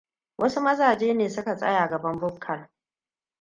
[0.37, 2.69] Wasu mazajene suka tsaya gaban bukkar.